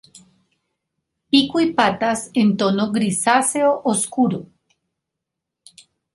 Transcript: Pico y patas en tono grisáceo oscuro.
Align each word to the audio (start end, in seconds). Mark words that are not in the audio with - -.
Pico 1.29 1.59
y 1.59 1.73
patas 1.73 2.31
en 2.33 2.57
tono 2.57 2.91
grisáceo 2.91 3.81
oscuro. 3.83 4.47